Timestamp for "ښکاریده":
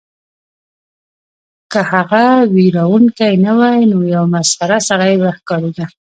5.37-5.85